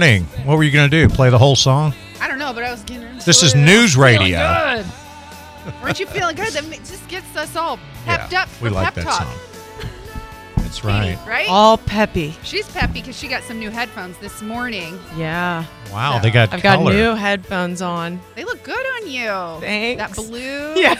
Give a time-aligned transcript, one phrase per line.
[0.00, 0.20] Angie.
[0.20, 0.46] Good morning.
[0.46, 1.12] What were you going to do?
[1.14, 1.92] Play the whole song?
[2.20, 3.58] I don't know, but I was getting into This is it.
[3.58, 4.38] news Feeling radio.
[4.38, 4.86] Good.
[5.82, 6.52] Weren't you feeling good?
[6.52, 9.22] That just gets us all pepped up we like pep that talk.
[9.22, 9.90] song.
[10.56, 11.18] That's right.
[11.26, 11.46] Right?
[11.48, 12.34] All peppy.
[12.42, 14.98] She's peppy because she got some new headphones this morning.
[15.16, 15.64] Yeah.
[15.92, 18.20] Wow, So- they got I've got new headphones on.
[18.34, 19.60] They look good on you.
[19.60, 20.16] Thanks.
[20.16, 20.74] That blue.
[20.76, 20.94] Yeah.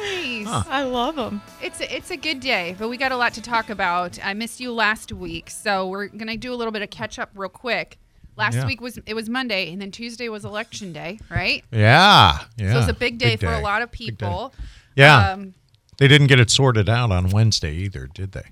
[0.00, 0.46] Nice.
[0.46, 0.62] Huh.
[0.68, 1.42] I love them.
[1.60, 4.18] It's a, it's a good day, but we got a lot to talk about.
[4.22, 7.30] I missed you last week, so we're gonna do a little bit of catch up
[7.34, 7.98] real quick.
[8.38, 8.66] Last Yeah.
[8.66, 11.64] week was it was Monday, and then Tuesday was election day, right?
[11.72, 12.72] Yeah, yeah.
[12.72, 14.54] So it's a big day for a lot of people.
[14.96, 15.54] Yeah, Um,
[15.98, 18.44] they didn't get it sorted out on Wednesday either, did they?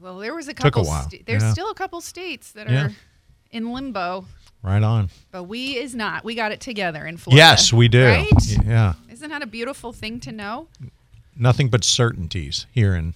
[0.00, 0.70] well, there was a couple.
[0.70, 1.52] Took a while, sta- there's yeah.
[1.52, 2.84] still a couple states that Yeah.
[2.86, 2.92] are
[3.50, 4.26] in limbo,
[4.62, 5.10] Right on.
[5.30, 6.24] but we is not.
[6.24, 7.38] We got it together in Florida.
[7.38, 8.04] Yes, we do.
[8.06, 8.28] Right?
[8.66, 10.68] Yeah, Isn't that a beautiful thing to know?
[11.36, 13.14] nothing but certainties here in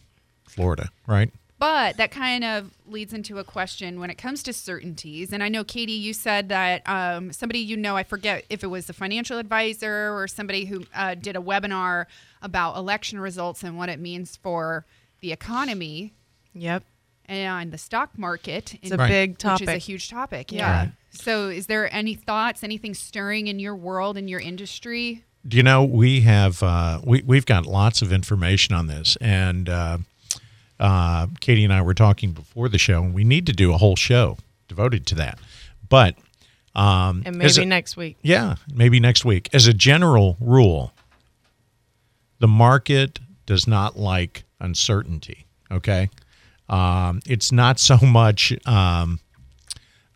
[0.49, 1.31] Florida, right?
[1.59, 5.33] But that kind of leads into a question when it comes to certainties.
[5.33, 8.67] And I know, Katie, you said that um, somebody you know, I forget if it
[8.67, 12.05] was a financial advisor or somebody who uh, did a webinar
[12.43, 14.85] about election results and what it means for
[15.21, 16.13] the economy
[16.55, 16.83] Yep.
[17.25, 18.75] and the stock market.
[18.83, 19.09] It's a Right.
[19.09, 20.53] big Which is a huge topic.
[20.53, 20.59] Yeah.
[20.59, 20.79] Yeah.
[20.81, 20.93] Right.
[21.11, 25.25] So, is there any thoughts, anything stirring in your world, in your industry?
[25.49, 29.69] Do you know we have uh, we we've got lots of information on this, and
[29.69, 29.99] uh,
[30.81, 33.77] uh, Katie and I were talking before the show, and we need to do a
[33.79, 34.39] whole show
[34.69, 35.39] devoted to that.
[35.89, 36.17] But
[36.75, 38.17] um, and maybe a- next week.
[38.23, 39.49] Yeah, maybe next week.
[39.55, 40.93] As a general rule,
[42.39, 45.47] the market does not like uncertainty.
[45.71, 46.11] Okay,
[46.69, 49.21] um, it's not so much, um,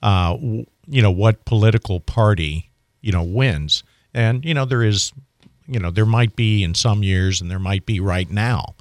[0.03, 2.71] uh, w- you know, what political party
[3.01, 3.83] you know wins,
[4.13, 5.13] and you know there is,
[5.67, 8.75] you know, there might be in some years, and there might be right now,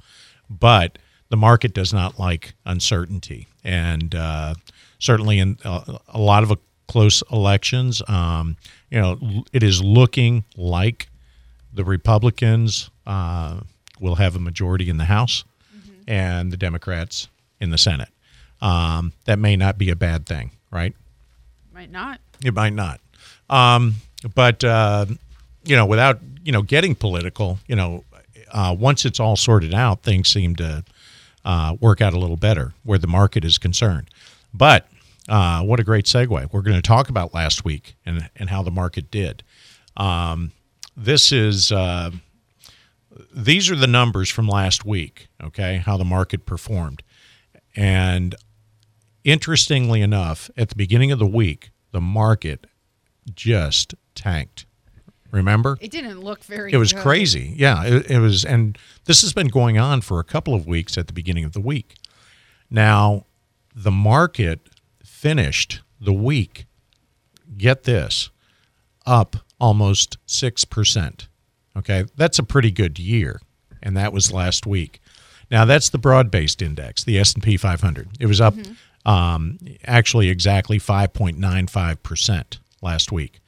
[0.50, 0.98] but
[1.30, 4.54] the market does not like uncertainty, and uh,
[4.98, 8.56] certainly in uh, a lot of close elections, um,
[8.90, 11.08] you know, it is looking like
[11.72, 13.60] the Republicans uh,
[14.00, 15.44] will have a majority in the House,
[16.06, 17.28] and the Democrats
[17.60, 18.08] in the Senate.
[18.60, 20.94] Um, that may not be a bad thing, right?
[21.72, 22.20] Might not.
[22.44, 23.00] It might not.
[23.48, 23.94] Um,
[24.34, 25.06] but uh,
[25.64, 28.04] you know, without you know getting political, you know,
[28.50, 30.84] uh, once it's all sorted out, things seem to
[31.44, 34.08] uh, work out a little better where the market is concerned.
[34.52, 34.88] But
[35.28, 36.52] uh, what a great segue!
[36.52, 39.42] We're going to talk about last week and and how the market did.
[39.96, 40.52] Um,
[40.96, 42.10] this is uh,
[43.34, 45.28] these are the numbers from last week.
[45.42, 47.02] Okay, how the market performed,
[47.76, 48.34] and
[49.24, 52.66] interestingly enough, at the beginning of the week, the market
[53.34, 54.66] just tanked.
[55.30, 55.78] Remember?
[55.80, 57.02] It didn't look very It was good.
[57.02, 57.54] crazy.
[57.56, 58.44] Yeah, it, it was.
[58.44, 61.52] And this has been going on for a couple of weeks at the beginning of
[61.52, 61.94] the week.
[62.70, 63.26] Now,
[63.74, 64.60] the market
[65.04, 66.66] finished the week,
[67.56, 68.30] get this,
[69.06, 71.26] up almost 6%.
[71.76, 73.40] Okay, that's a pretty good year.
[73.82, 75.00] And that was last week.
[75.50, 78.08] Now, that's the broad-based index, the S&P 500.
[78.20, 78.54] It was up
[79.04, 83.39] um, actually exactly 5.95% last week.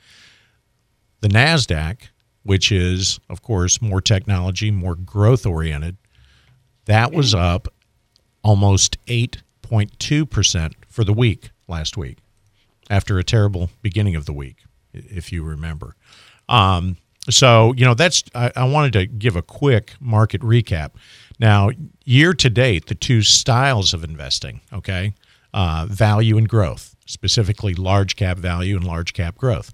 [1.22, 2.08] The NASDAQ,
[2.42, 5.96] which is, of course, more technology, more growth oriented,
[6.86, 7.68] that was up
[8.42, 12.18] almost 8.2% for the week last week
[12.90, 15.94] after a terrible beginning of the week, if you remember.
[16.48, 16.96] Um,
[17.30, 20.90] so, you know, that's, I, I wanted to give a quick market recap.
[21.38, 21.70] Now,
[22.04, 25.14] year to date, the two styles of investing, okay,
[25.54, 29.72] uh, value and growth, specifically large cap value and large cap growth.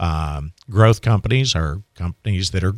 [0.00, 2.74] Um, growth companies are companies that are,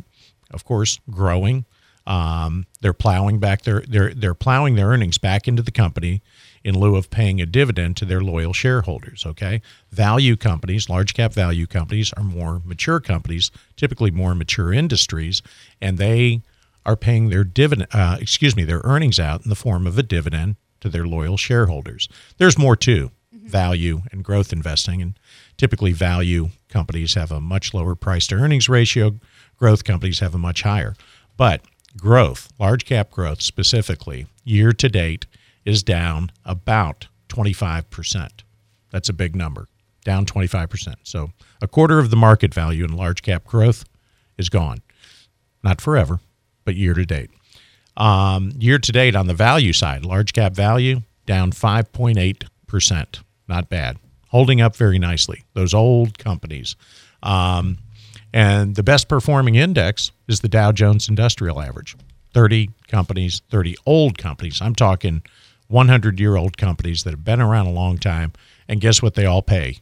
[0.51, 1.65] of course, growing.
[2.05, 6.21] Um, they're plowing back their they're they're plowing their earnings back into the company
[6.61, 9.25] in lieu of paying a dividend to their loyal shareholders.
[9.25, 15.41] Okay, value companies, large cap value companies, are more mature companies, typically more mature industries,
[15.81, 16.41] and they
[16.85, 17.87] are paying their dividend.
[17.93, 21.37] Uh, excuse me, their earnings out in the form of a dividend to their loyal
[21.37, 22.09] shareholders.
[22.37, 25.17] There's more too value and growth investing, and
[25.57, 29.19] typically value companies have a much lower price to earnings ratio.
[29.57, 30.95] Growth companies have a much higher,
[31.37, 31.61] but
[31.97, 35.25] growth, large cap growth specifically, year to date
[35.65, 38.29] is down about 25%.
[38.91, 39.67] That's a big number,
[40.03, 40.95] down 25%.
[41.03, 43.85] So a quarter of the market value in large cap growth
[44.37, 44.79] is gone.
[45.63, 46.19] Not forever,
[46.65, 47.29] but year to date.
[47.95, 53.19] Um, year to date on the value side, large cap value down 5.8%.
[53.47, 53.97] Not bad.
[54.33, 55.43] Holding up very nicely.
[55.53, 56.75] Those old companies.
[57.21, 57.77] Um,
[58.33, 61.95] and the best performing index is the Dow Jones Industrial Average.
[62.33, 64.61] 30 companies, 30 old companies.
[64.61, 65.21] I'm talking
[65.69, 68.33] 100 year old companies that have been around a long time
[68.67, 69.13] and guess what?
[69.15, 69.77] They all pay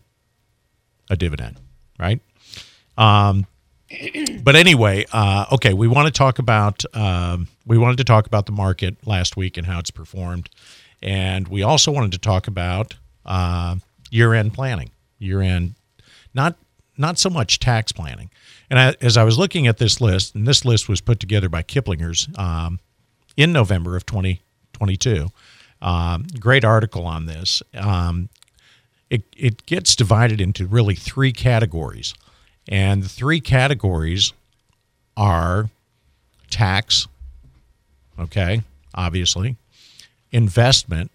[1.10, 1.58] a dividend,
[2.00, 2.20] right?
[2.98, 3.46] Um,
[4.44, 8.46] but anyway, uh, okay, we want to talk about um, we wanted to talk about
[8.46, 10.50] the market last week and how it's performed,
[11.02, 12.96] and we also wanted to talk about
[13.26, 13.76] uh,
[14.12, 15.74] year-end planning, year-end,
[16.36, 16.56] not
[16.98, 18.30] not so much tax planning.
[18.70, 21.50] And I, as I was looking at this list, and this list was put together
[21.50, 22.80] by Kiplinger's um,
[23.36, 25.30] in November of 2022.
[25.82, 27.64] Um, great article on this.
[27.74, 28.30] Um,
[29.10, 32.14] it, it gets divided into really three categories.
[32.68, 34.34] And the three categories
[35.18, 35.70] are
[36.50, 37.08] tax,
[38.20, 38.62] okay,
[38.94, 39.58] obviously,
[40.32, 41.12] investment,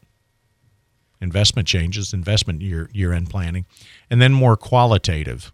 [1.20, 3.66] investment changes, investment year year end planning,
[4.10, 5.52] and then more qualitative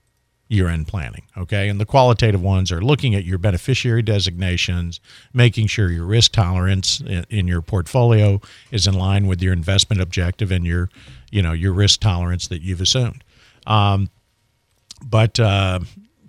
[0.53, 1.23] year end planning.
[1.37, 1.69] Okay.
[1.69, 5.01] And the qualitative ones are looking at your beneficiary designations,
[5.33, 8.39] making sure your risk tolerance in, in, your portfolio
[8.71, 10.91] is in line with your investment objective and your,
[11.31, 13.25] you know, your risk tolerance that you've assumed.
[13.67, 14.11] Um,
[15.03, 15.81] but, uh,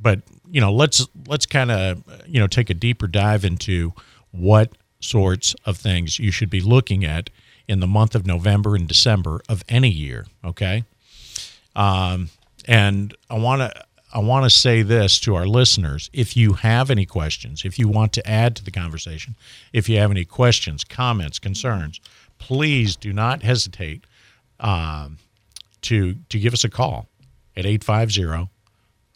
[0.01, 3.91] but, you know, let's, let's kind of, you know, take a deeper dive into
[4.31, 4.71] what
[5.01, 7.29] sorts of things you should be looking at
[7.73, 10.25] in the month of November and December of any year.
[10.45, 10.85] Okay.
[11.75, 12.29] Um,
[12.65, 13.83] and I want to
[14.13, 16.11] I want to say this to our listeners.
[16.13, 19.35] If you have any questions, if you want to add to the conversation,
[19.73, 21.99] if you have any questions, comments, concerns,
[22.37, 24.05] please do not hesitate
[24.59, 25.17] um,
[25.81, 27.09] to, to give us a call
[27.57, 28.51] at 850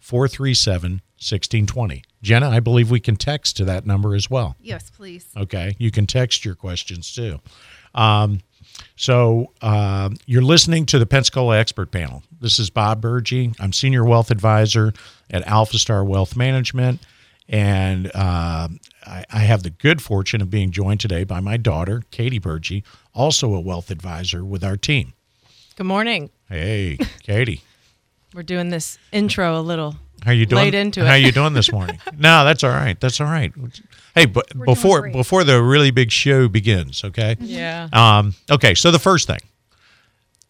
[0.02, 2.04] 437 1620.
[2.24, 4.56] Jenna, I believe we can text to that number as well.
[4.62, 5.28] Yes, please.
[5.38, 5.76] Okay.
[5.78, 7.40] You can text your questions too.
[7.98, 8.40] Um,
[8.96, 12.24] so uh, you're listening to the Pensacola Expert Panel.
[12.40, 13.52] This is Bob Burgee.
[13.60, 14.94] I'm Senior Wealth Advisor
[15.30, 17.02] at Alpha Star Wealth Management.
[17.50, 18.68] And uh,
[19.06, 22.84] I, I, have the good fortune of being joined today by my daughter, Katie Burgee,
[23.16, 25.14] also a wealth advisor with our team.
[25.78, 26.30] Good morning.
[26.50, 27.62] Hey, Katie.
[28.34, 30.64] We're doing this intro a little how you doing?
[30.64, 31.08] Late into it.
[31.08, 32.00] How you doing this morning?
[32.18, 33.00] no, that's all right.
[33.00, 33.54] That's all right.
[34.18, 37.36] Hey, but We're before before the really big show begins, okay?
[37.40, 37.88] Yeah.
[37.94, 39.40] Um, okay, so the first thing,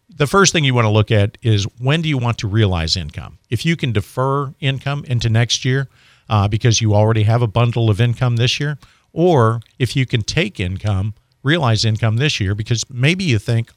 [0.08, 2.96] the first thing you want to look at is when do you want to realize
[2.96, 3.38] income?
[3.50, 5.88] If you can defer income into next year
[6.30, 8.78] uh, because you already have a bundle of income this year,
[9.12, 11.12] or if you can take income,
[11.42, 13.70] realize income this year because maybe you think,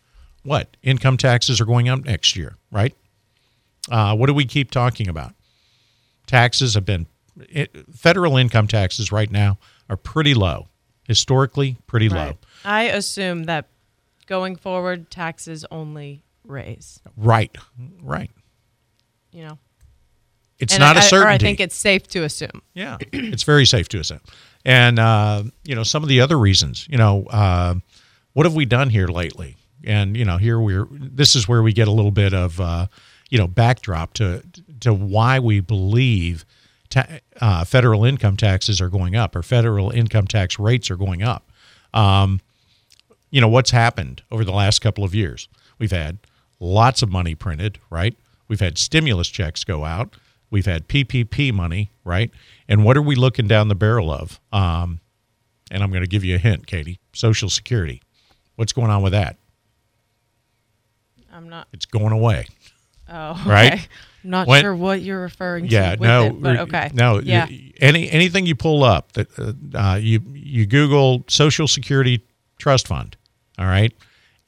[0.44, 2.96] what income taxes are going up next year, right?
[3.92, 5.34] Uh, what do we keep talking about?
[6.28, 7.08] Taxes have been
[7.50, 9.58] it, federal income taxes right now
[9.90, 10.68] are pretty low,
[11.08, 12.38] historically pretty low.
[12.66, 13.68] I assume that
[14.28, 17.00] going forward, taxes only raise.
[17.18, 17.56] Right,
[18.02, 18.32] right.
[19.32, 19.60] You know,
[20.60, 21.26] It's And not I- a certainty.
[21.26, 22.62] Or I think it's safe to assume.
[22.74, 24.20] yeah, it's very safe to assume.
[24.64, 26.88] And uh, you know some of the other reasons.
[26.90, 27.76] You know, uh,
[28.34, 29.58] what have we done here lately?
[29.84, 30.88] And you know, here we're.
[30.92, 32.86] This is where we get a little bit of uh,
[33.32, 34.44] you know backdrop to
[34.82, 36.46] to why we believe
[36.92, 41.24] ta- uh, federal income taxes are going up or federal income tax rates are going
[41.24, 41.50] up.
[41.94, 42.40] Um,
[43.32, 45.48] you know what's happened over the last couple of years?
[45.80, 46.20] We've had
[46.60, 48.16] lots of money printed, right?
[48.48, 50.16] We've had stimulus checks go out.
[50.50, 52.30] We've had PPP money, right?
[52.68, 54.40] And what are we looking down the barrel of?
[54.52, 55.00] Um,
[55.72, 57.00] and I'm going to give you a hint, Katie.
[57.14, 58.02] Social Security.
[58.58, 59.38] What's going on with that?
[61.34, 61.70] I'm not.
[61.72, 62.48] It's going away.
[63.10, 63.50] Oh, okay.
[63.50, 63.88] Right?
[64.24, 66.00] Not When- sure what you're referring Yeah, to.
[66.00, 66.92] With no, it, but okay.
[66.94, 67.20] no.
[67.20, 67.48] Yeah.
[67.80, 72.22] Any anything you pull up that uh, uh, you you Google Social Security
[72.60, 73.16] Trust Fund,
[73.58, 73.92] all right,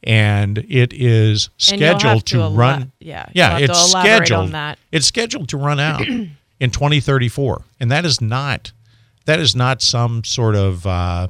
[0.03, 2.91] and it is And you'll have scheduled to to, ela- run.
[2.99, 4.51] yeah, yeah, it's to elaborate on scheduled.
[4.51, 4.79] that.
[4.91, 8.71] It's scheduled to run out in 2034, and that is not
[9.25, 11.27] that is not some sort of uh,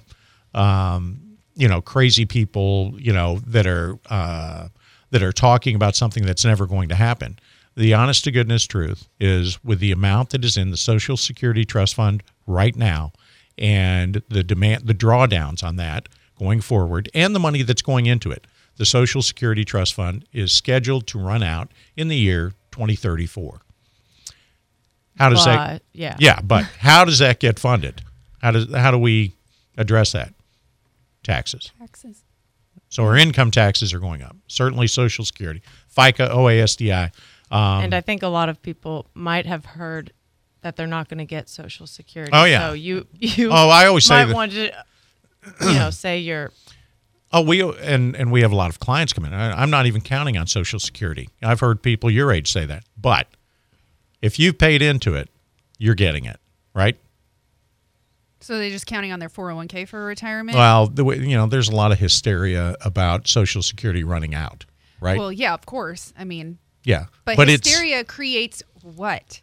[0.53, 4.67] um, you know crazy people you know that are uh,
[5.11, 7.39] that are talking about something that's never going to happen.
[7.75, 11.65] The honest to goodness truth is with the amount that is in the Social Security
[11.65, 13.13] Trust Fund right now
[13.57, 18.31] and the demand the drawdowns on that going forward and the money that's going into
[18.31, 18.45] it.
[18.77, 23.61] The Social Security Trust Fund is scheduled to run out in the year 2034.
[25.17, 26.15] How does that yeah.
[26.19, 28.01] yeah, but how does that get funded?
[28.41, 29.33] How does how do we
[29.77, 30.33] address that?
[31.23, 31.71] Taxes.
[31.79, 32.23] Taxes.
[32.89, 34.35] So our income taxes are going up.
[34.47, 35.61] Certainly Social Security,
[35.95, 37.11] FICA, OASDI.
[37.53, 40.11] Um, and I think a lot of people might have heard
[40.61, 42.31] that they're not going to get Social Security.
[42.33, 42.69] Oh, yeah.
[42.69, 44.35] So you you oh, I always say might that.
[44.35, 44.71] want to,
[45.61, 46.51] you know, say you're
[47.33, 49.33] Oh, we and and we have a lot of clients come in.
[49.33, 51.29] I, I'm not even counting on Social Security.
[51.41, 52.83] I've heard people your age say that.
[52.95, 53.27] But
[54.21, 55.29] if you've paid into it,
[55.79, 56.39] you're getting it,
[56.75, 56.95] right?
[58.39, 60.57] So they're just counting on their 401k for retirement?
[60.57, 64.65] Well, the way, you know, there's a lot of hysteria about Social Security running out,
[64.99, 65.17] right?
[65.17, 66.13] Well, yeah, of course.
[66.17, 69.41] I mean, yeah, but, it's hysteria creates what?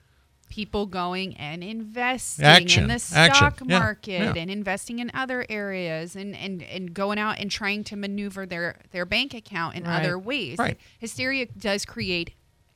[0.48, 2.82] People going and investing Action.
[2.84, 3.78] in the stock Yeah.
[3.78, 4.42] market Yeah.
[4.42, 8.76] and investing in other areas and, and, and going out and trying to maneuver their,
[8.90, 10.00] their bank account in Right.
[10.00, 10.58] other ways.
[10.58, 10.76] Right.
[10.98, 12.32] Hysteria does create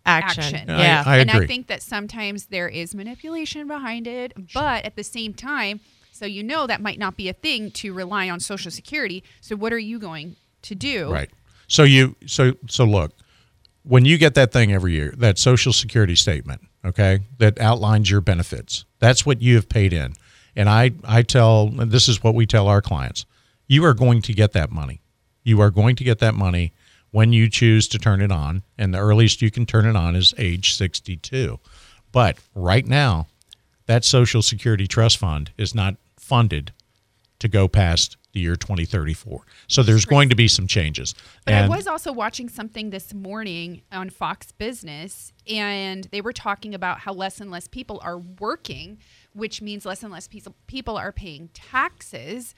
[0.07, 0.55] Action.
[0.55, 0.71] action.
[0.71, 1.03] I- Yeah.
[1.05, 5.35] I and I think that sometimes there is manipulation behind it, but at the same
[5.35, 5.81] time,
[6.13, 9.25] so you know that might not be a thing to rely on Social Security.
[9.41, 11.11] So what are you going to do?
[11.11, 11.31] Right.
[11.67, 13.13] So you so so look,
[13.85, 18.21] when you get that thing every year, that social security statement, okay, that outlines your
[18.21, 18.85] benefits.
[18.99, 20.15] That's what you have paid in.
[20.57, 23.27] And I I tell this is what we tell our clients.
[23.67, 25.01] You are going to get that money.
[25.43, 26.73] You are going to get that money
[27.11, 30.17] when you choose to turn it on, and the earliest you can turn it on
[30.17, 31.61] is age 62.
[32.11, 33.29] But right now,
[33.87, 36.73] that social security trust fund is not funded
[37.39, 39.47] to go past the year 2034.
[39.69, 41.15] So there's going to be some changes.
[41.47, 46.33] But and I was also watching something this morning on Fox Business, and they were
[46.33, 48.99] talking about how less and less people are working,
[49.33, 50.29] which means less and less
[50.67, 52.55] people are paying taxes.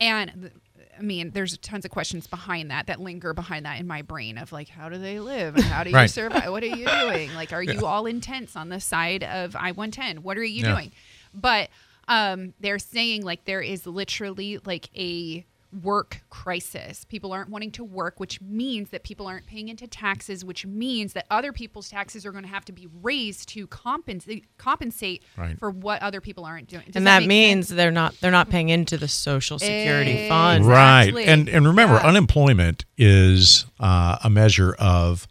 [0.00, 0.50] And
[0.98, 4.36] I mean, there's tons of questions behind that that linger behind that in my brain
[4.38, 5.54] of like, how do they live?
[5.56, 6.10] And how do you Right.
[6.10, 6.50] survive?
[6.50, 7.32] What are you doing?
[7.34, 10.22] Like, are you all intense on the side of I 110?
[10.22, 10.74] What are you Yeah.
[10.74, 10.92] doing?
[11.32, 11.70] But
[12.08, 15.44] um, they're saying like there is literally like a
[15.82, 17.04] work crisis.
[17.04, 21.14] People aren't wanting to work, which means that people aren't paying into taxes, which means
[21.14, 25.58] that other people's taxes are going to have to be raised to compensate compensate Right.
[25.58, 26.84] for what other people aren't doing.
[26.86, 27.76] Does and that, make means sense?
[27.76, 30.64] they're not they're not paying into the social security fund.
[30.64, 32.06] right and and remember Yeah.
[32.08, 35.26] unemployment is uh, a measure of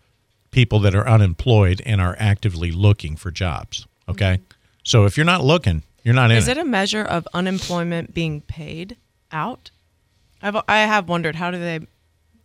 [0.52, 4.40] people that are unemployed and are actively looking for jobs okay
[4.84, 6.58] so if you're not looking you're not in Is it.
[6.58, 8.98] a measure of unemployment being paid
[9.32, 9.72] out?
[10.42, 11.80] I've I have wondered how do they,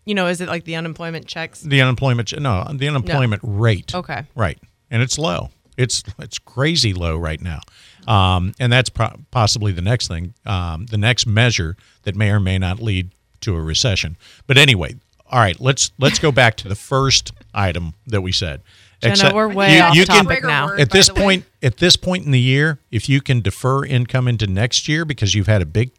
[0.05, 1.61] you know, is it like the unemployment checks?
[1.61, 3.95] the unemployment no the unemployment rate.
[3.95, 4.25] Okay.
[4.35, 4.59] right.
[4.91, 5.51] And it's low.
[5.77, 7.61] It's it's crazy low right now.
[8.07, 12.41] Um, and that's pro- possibly the next thing um, the next measure that may or
[12.41, 13.11] may not lead
[13.41, 14.17] to a recession.
[14.47, 14.95] But anyway
[15.31, 18.63] all right let's let's go back to the first item that we said
[19.01, 20.67] Jenna, Except- we're way you- off you can- topic now.
[20.67, 21.21] Word, at this the way.
[21.23, 25.05] point at this point in the year if you can defer income into next year
[25.05, 25.91] because you've had a big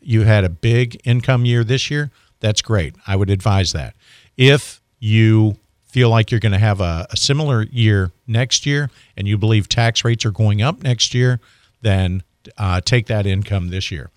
[0.00, 3.94] you had a big income year this year that's great i would advise that
[4.36, 5.56] if you
[5.86, 9.68] feel like you're going to have a, a similar year next year and you believe
[9.68, 11.40] tax rates are going up next year
[11.82, 12.22] then
[12.58, 14.10] uh, take that income this year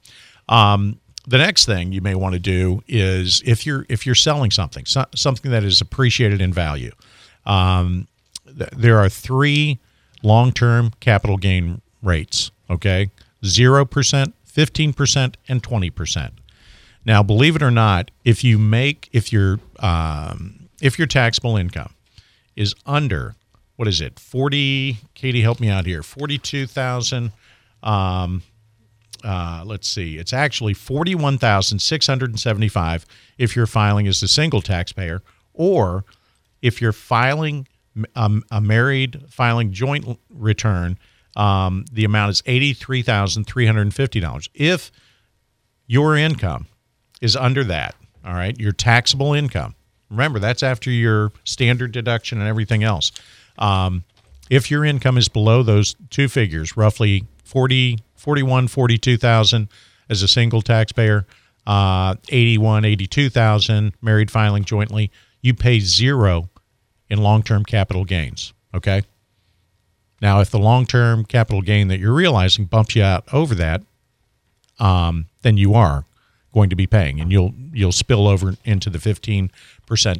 [0.50, 4.50] um, the next thing you may want to do is if you're if you're selling
[4.52, 6.92] something so, something that is appreciated in value
[7.46, 8.08] um, th-
[8.48, 9.80] there are three
[10.24, 13.10] long-term capital gain rates okay?
[13.44, 16.32] 0% 15% and 20%
[17.06, 21.94] now believe it or not if you make if your um, if your taxable income
[22.56, 23.36] is under
[23.76, 27.32] what is it 40 katie help me out here 42000
[27.84, 28.42] um,
[29.24, 33.06] uh, let's see, it's actually forty-one thousand six hundred and seventy-five
[33.38, 35.22] if you're filing as a single taxpayer,
[35.54, 36.06] or
[36.62, 37.68] if you're filing
[38.16, 40.98] um, a married filing joint return,
[41.36, 44.50] um, the amount is eighty-three thousand three hundred and fifty dollars.
[44.54, 44.92] If
[45.86, 46.68] your income
[47.22, 49.76] is under that, all right, your taxable income.
[50.10, 53.12] Remember, that's after your standard deduction and everything else.
[53.58, 54.04] Um,
[54.50, 59.68] if your income is below those two figures, roughly 40, 41, 42,000
[60.10, 61.26] as a single taxpayer,
[61.66, 65.12] uh, 81, 82,000 married filing jointly,
[65.42, 66.50] you pay zero
[67.10, 68.54] in long-term capital gains.
[68.74, 69.04] Okay.
[70.22, 73.84] Now, if the long-term capital gain that you're realizing bumps you out over that,
[74.80, 76.06] um, then you are
[76.54, 79.52] going to be paying, and you'll you'll spill over into the 15%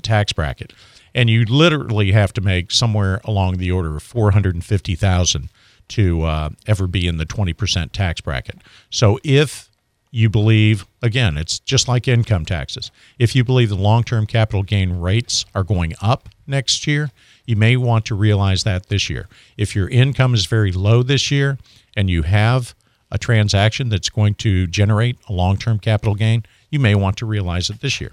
[0.02, 0.74] tax bracket,
[1.16, 5.50] and you literally have to make somewhere along the order of 450,000
[5.90, 8.58] to uh, ever be in the 20% tax bracket.
[8.90, 9.70] So if
[10.12, 12.92] you believe, again, it's just like income taxes.
[13.20, 17.12] If you believe the long term capital gain rates are going up next year,
[17.46, 19.28] you may want to realize that this year.
[19.58, 21.58] If your income is very low this year
[21.96, 22.74] and you have
[23.12, 27.26] a transaction that's going to generate a long term capital gain, you may want to
[27.26, 28.12] realize it this year.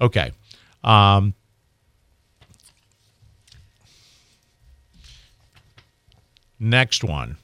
[0.00, 0.32] Okay.
[0.82, 1.34] Um,
[6.58, 7.36] next one.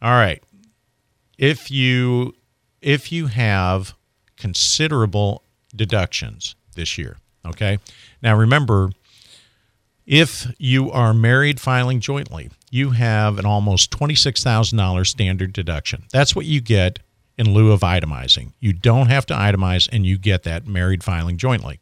[0.00, 0.42] All right.
[1.38, 2.34] If you
[2.86, 3.94] if you have
[4.36, 5.42] considerable
[5.74, 7.80] deductions this year, okay?
[8.22, 8.90] Now remember
[10.06, 16.04] if you are married filing jointly, you have an almost $26,000 standard deduction.
[16.12, 17.00] That's what you get
[17.36, 18.52] in lieu of itemizing.
[18.60, 21.80] You don't have to itemize and you get that married filing jointly.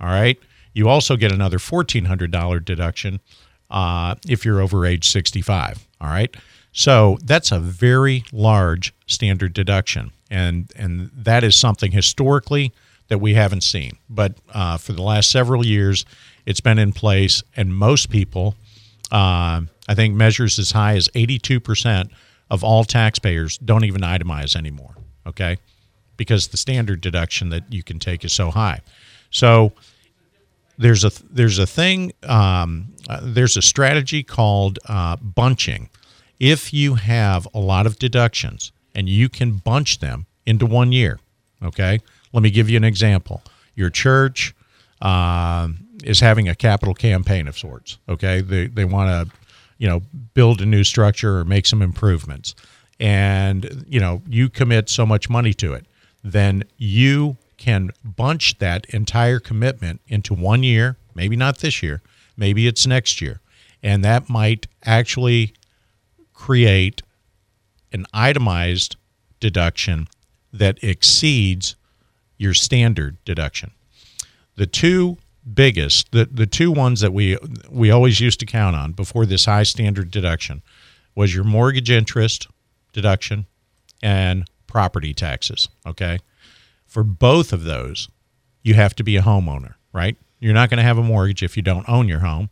[0.00, 0.38] All right?
[0.74, 3.18] You also get another $1,400 deduction
[3.68, 5.88] uh, if you're over age 65.
[6.00, 6.36] All right.
[6.70, 10.12] So that's a very large standard deduction.
[10.30, 12.72] And, and that is something historically
[13.08, 13.98] that we haven't seen.
[14.08, 16.04] But uh, for the last several years,
[16.44, 18.54] it's been in place, and most people,
[19.12, 22.10] uh, I think, measures as high as 82%
[22.50, 24.94] of all taxpayers don't even itemize anymore.
[25.26, 25.56] Okay,
[26.16, 28.80] because the standard deduction that you can take is so high.
[29.30, 29.72] So
[30.78, 35.88] there's a there's a thing um, uh, there's a strategy called uh, bunching.
[36.38, 41.20] If you have a lot of deductions and you can bunch them into one year,
[41.62, 42.00] okay.
[42.32, 43.42] Let me give you an example.
[43.76, 44.54] Your church
[45.00, 45.68] uh,
[46.02, 47.98] is having a capital campaign of sorts.
[48.08, 49.36] Okay, they they want to
[49.78, 50.02] you know
[50.34, 52.54] build a new structure or make some improvements,
[52.98, 55.86] and you know you commit so much money to it,
[56.24, 62.02] then you can bunch that entire commitment into one year, maybe not this year,
[62.36, 63.40] maybe it's next year.
[63.82, 65.54] And that might actually
[66.34, 67.02] create
[67.92, 68.96] an itemized
[69.40, 70.08] deduction
[70.52, 71.76] that exceeds
[72.38, 73.70] your standard deduction.
[74.56, 75.18] The two
[75.54, 77.38] biggest, the, the two ones that we
[77.70, 80.62] we always used to count on before this high standard deduction
[81.14, 82.48] was your mortgage interest
[82.92, 83.46] deduction
[84.02, 86.18] and property taxes, okay?
[86.86, 88.08] For both of those,
[88.62, 90.16] you have to be a homeowner, right?
[90.40, 92.50] You're not going to have a mortgage if you don't own your home,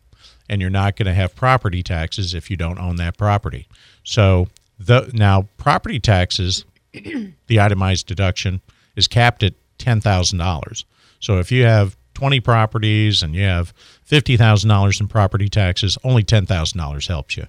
[0.49, 3.66] and you're not going to have property taxes if you don't own that property.
[4.03, 8.61] So, the now property taxes, the itemized deduction
[8.97, 10.85] is capped at ten thousand dollars.
[11.21, 15.99] So if you have twenty properties and you have fifty thousand dollars in property taxes,
[16.05, 17.47] only ten thousand dollars helps you.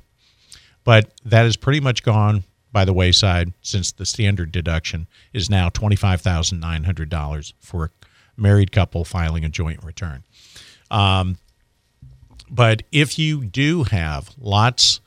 [0.84, 5.70] But that is pretty much gone by the wayside since the standard deduction is now
[5.70, 7.90] $25,900 for a
[8.36, 10.24] married couple filing a joint return.
[10.92, 11.38] Um,
[12.50, 15.00] but if you do have lots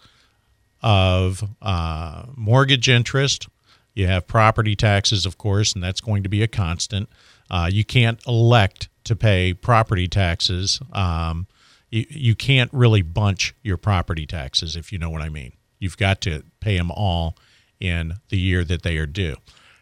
[0.82, 3.48] of uh, mortgage interest,
[3.94, 7.08] you have property taxes, of course, and that's going to be a constant.
[7.50, 10.80] Uh, you can't elect to pay property taxes.
[10.92, 11.46] Um,
[11.90, 15.52] you, you can't really bunch your property taxes, if you know what I mean.
[15.78, 17.36] You've got to pay them all
[17.80, 19.36] in the year that they are due,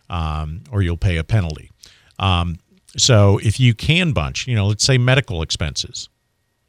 [0.08, 1.70] um, or you'll pay a penalty.
[2.18, 2.58] Um,
[2.96, 6.08] so if you can bunch, you know, let's say medical expenses,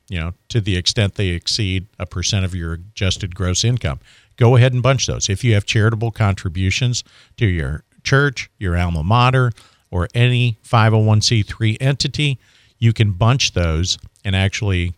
[0.09, 3.99] you know, to the extent they exceed a percent of your adjusted gross income,
[4.37, 5.29] go ahead and bunch those.
[5.29, 7.03] If you have charitable contributions
[7.37, 9.51] to your church, your alma mater,
[9.91, 12.39] or any 501c3 entity,
[12.77, 14.93] you can bunch those and actually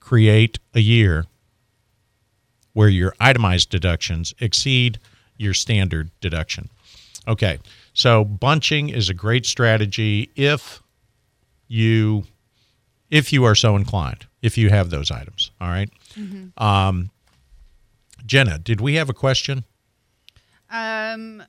[0.00, 1.26] create a year
[2.74, 4.98] where your itemized deductions exceed
[5.38, 6.68] your standard deduction.
[7.26, 7.58] Okay,
[7.92, 10.82] so bunching is a great strategy if
[11.68, 12.24] you
[13.10, 15.50] if you are so inclined, if you have those items.
[15.60, 15.90] All right?
[16.14, 16.62] Mm-hmm.
[16.62, 17.10] Um,
[18.24, 19.64] Jenna, did we have a question?
[20.70, 21.42] Um,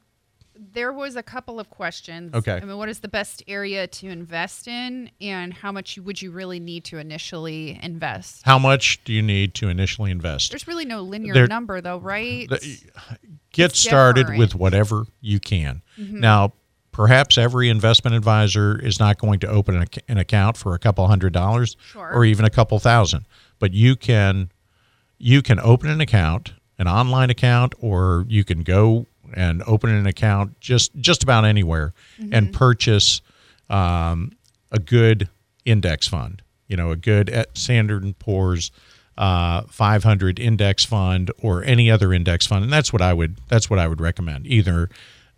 [0.55, 2.33] there was a couple of questions.
[2.33, 2.53] Okay.
[2.53, 6.31] I mean, what is the best area to invest in, and how much would you
[6.31, 8.41] really need to initially invest?
[8.43, 10.51] How much do you need to initially invest?
[10.51, 12.49] There's really no linear There- number, though, right?
[12.49, 12.79] The-
[13.51, 14.39] get It's started different.
[14.39, 15.81] with whatever you can.
[15.97, 16.19] Mm-hmm.
[16.19, 16.53] Now,
[16.97, 21.05] perhaps every investment advisor is not going to open an an account for a couple
[21.07, 22.11] hundred dollars Sure.
[22.11, 23.25] or even a couple thousand,
[23.59, 24.49] but you can
[25.19, 29.05] you can open an account, an online account, or you can go
[29.35, 31.93] and open an account just just about anywhere
[32.31, 33.21] and purchase
[33.69, 34.31] um,
[34.71, 35.29] a good
[35.65, 36.41] index fund.
[36.67, 38.71] You know, a good uh, Standard and Poor's
[39.19, 43.69] uh, 500 index fund or any other index fund, and that's what I would that's
[43.69, 44.47] what I would recommend.
[44.47, 44.89] Either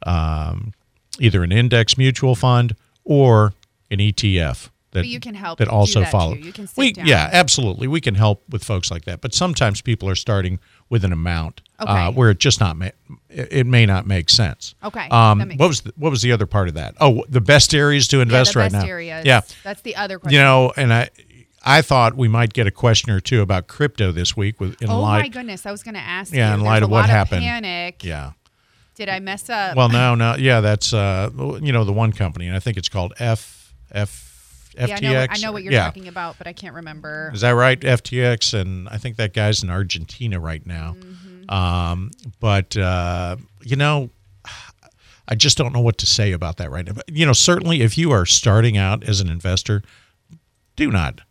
[0.05, 0.71] um,
[1.19, 3.53] either an index mutual fund or
[3.91, 4.69] an ETF.
[4.91, 6.33] That, But you can help that also that, follow.
[6.33, 6.41] too.
[6.41, 7.05] You can sit we, down.
[7.05, 7.87] Yeah, absolutely.
[7.87, 9.21] We can help with folks like that.
[9.21, 12.89] But sometimes people are starting with an amount uh, where it just not ma-
[13.29, 14.73] it may not make sense.
[14.83, 16.95] Okay, Um, what was the, what was the other part of that?
[16.99, 18.83] Oh, the best areas to yeah, invest the right now.
[18.83, 19.25] areas.
[19.25, 20.35] Yeah, That's the other question.
[20.35, 21.09] you know, and I
[21.63, 24.89] I thought we might get a question or two about crypto this week with in
[24.89, 25.19] oh light.
[25.21, 26.33] my goodness, I was going to ask.
[26.33, 26.53] Yeah, you.
[26.55, 27.41] in There's light of what happened.
[27.43, 28.03] Panic.
[28.03, 28.31] Yeah.
[28.99, 29.77] Did I mess up?
[29.77, 30.35] Well, no, no.
[30.35, 31.29] Yeah, that's uh,
[31.61, 34.87] you know, the one company, and I think it's called F F FTX.
[34.87, 35.85] yeah, I know, I know what you're yeah.
[35.85, 37.31] talking about, but I can't remember.
[37.33, 37.79] Is that right?
[37.79, 40.97] FTX, and I think that guy's in Argentina right now.
[40.99, 41.49] Mm-hmm.
[41.49, 44.09] Um, but uh, you know,
[45.29, 46.91] I just don't know what to say about that right now.
[46.91, 49.81] But you know, certainly if you are starting out as an investor,
[50.75, 51.21] do not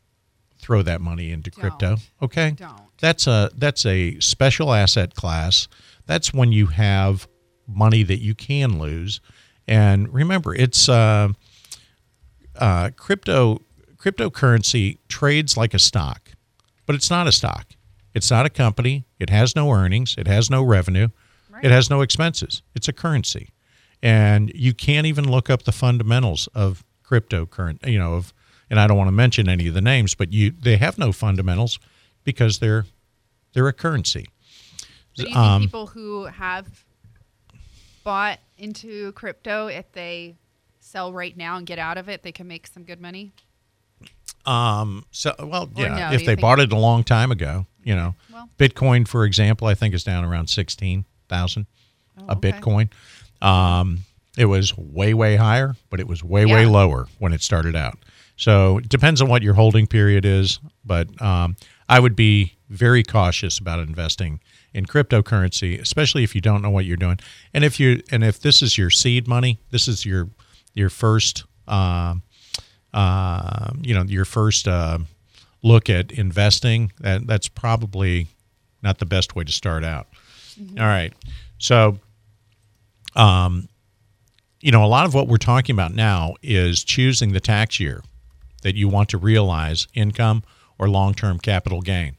[0.58, 1.96] throw that money into crypto.
[1.96, 2.10] Don't.
[2.22, 2.80] Okay, Don't.
[2.98, 5.68] that's a that's a special asset class.
[6.06, 7.28] That's when you have
[7.68, 9.20] money that you can lose.
[9.66, 11.28] And remember, it's uh,
[12.56, 13.60] uh, crypto
[13.96, 16.30] cryptocurrency trades like a stock,
[16.86, 17.66] but it's not a stock.
[18.14, 19.04] It's not a company.
[19.18, 20.14] It has no earnings.
[20.16, 21.08] It has no revenue.
[21.50, 21.64] Right.
[21.64, 22.62] It has no expenses.
[22.74, 23.50] It's a currency,
[24.02, 27.92] and you can't even look up the fundamentals of cryptocurrency.
[27.92, 28.32] You know, of
[28.70, 31.12] and I don't want to mention any of the names, but you they have no
[31.12, 31.78] fundamentals
[32.24, 32.86] because they're
[33.52, 34.26] they're a currency.
[35.14, 36.84] So do you think Um, people who have
[38.04, 40.36] bought into crypto, if they
[40.80, 43.32] sell right now and get out of it, they can make some good money?
[44.46, 45.04] Um.
[45.10, 46.10] So, well, yeah.
[46.10, 49.66] no, if they bought it a long time ago, you know, Well- Bitcoin, for example,
[49.66, 51.66] I think is down around sixteen thousand
[52.18, 52.52] Oh, a okay.
[52.52, 52.90] Bitcoin.
[53.42, 54.00] Um,
[54.36, 57.98] it was way, way higher, but it was way, way lower when it started out.
[58.36, 61.56] So it depends on what your holding period is, but um,
[61.88, 64.40] I would be very cautious about investing
[64.74, 67.18] in cryptocurrency, especially if you don't know what you're doing.
[67.54, 70.28] And if you and if this is your seed money, this is your
[70.74, 72.22] your first, um,
[72.92, 74.98] uh, you know, your first uh,
[75.62, 76.92] look at investing.
[77.00, 78.28] That that's probably
[78.82, 80.08] not the best way to start out.
[80.78, 81.12] All right,
[81.58, 81.98] so
[83.14, 83.68] um,
[84.60, 88.02] you know, a lot of what we're talking about now is choosing the tax year
[88.62, 90.42] that you want to realize income
[90.78, 92.16] or long term capital gain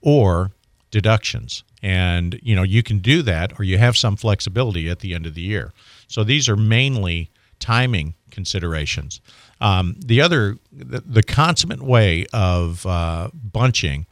[0.00, 0.52] or
[0.90, 1.64] deductions.
[1.82, 5.26] And, you know, you can do that or you have some flexibility at the end
[5.26, 5.72] of the year.
[6.06, 9.20] So these are mainly timing considerations.
[9.60, 14.06] Um, the other, the, the consummate way of uh, bunching,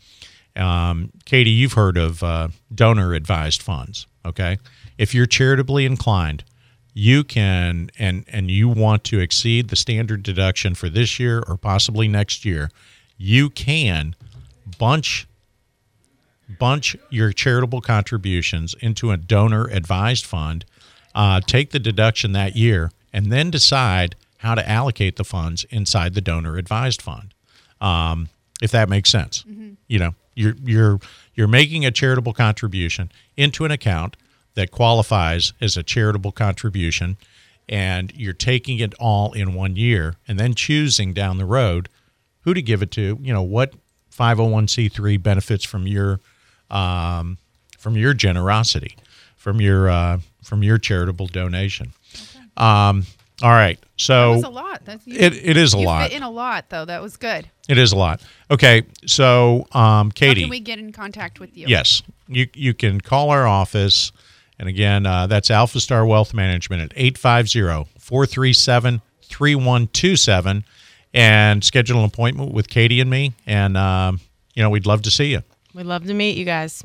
[0.57, 4.59] um, Katie, you've heard of uh, donor advised funds, okay?
[4.99, 6.45] If you're charitably inclined,
[6.93, 11.57] you can and and you want to exceed the standard deduction for this year or
[11.57, 12.71] possibly next year,
[13.17, 14.15] you can
[14.79, 15.27] bunch
[16.59, 20.65] bunch your charitable contributions into a donor advised fund,
[21.15, 26.15] uh, take the deduction that year, and then decide how to allocate the funds inside
[26.15, 27.35] the donor advised fund.
[27.81, 28.29] Um,
[28.63, 29.45] if that makes sense,
[29.89, 31.01] you know, you're you're
[31.35, 34.17] you're making a charitable contribution into an account
[34.55, 37.17] that qualifies as a charitable contribution,
[37.69, 41.89] and you're taking it all in one year, and then choosing down the road
[42.43, 43.19] who to give it to.
[43.21, 43.75] You know what
[44.15, 46.21] 501c3 benefits from your
[46.71, 47.39] um,
[47.79, 48.97] from your generosity,
[49.37, 51.93] from your uh, from your charitable donation.
[52.57, 53.07] Um,
[53.43, 54.85] all right, That so was a lot.
[54.85, 56.13] That's, you, it, it is a lot.
[56.13, 56.85] in a lot, though.
[56.85, 57.49] That was good.
[57.71, 58.21] It is a lot.
[58.51, 61.67] Okay, so um, How Katie, can we get in contact with you?
[61.67, 64.13] yes, you you can call our office,
[64.59, 66.91] and again, uh, that's Alpha Star Wealth Management at
[69.31, 70.65] 850-437-3127
[71.13, 74.21] and schedule an appointment with Katie and me, and um,
[74.55, 75.43] you know we'd love to see you.
[75.75, 76.85] We'd love to meet you guys.